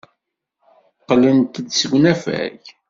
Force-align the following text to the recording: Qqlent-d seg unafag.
Qqlent-d 1.01 1.53
seg 1.71 1.91
unafag. 1.97 2.61